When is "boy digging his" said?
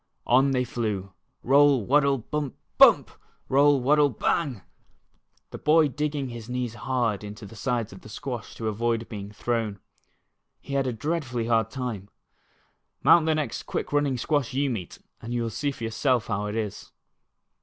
5.59-6.49